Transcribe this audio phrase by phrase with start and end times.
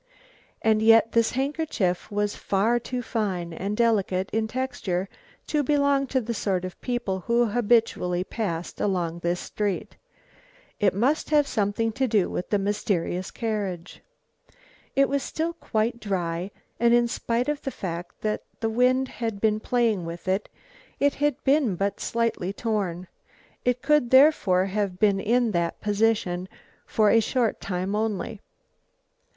[0.63, 5.07] And yet this handkerchief was far too fine and delicate in texture
[5.45, 9.97] to belong to the sort of people who habitually passed along this street.
[10.79, 14.01] It must have something to do with the mysterious carriage.
[14.95, 16.49] It was still quite dry,
[16.79, 20.49] and in spite of the fact that the wind had been playing with it,
[20.99, 23.05] it had been but slightly torn.
[23.63, 26.49] It could therefore have been in that position
[26.87, 28.41] for a short time only.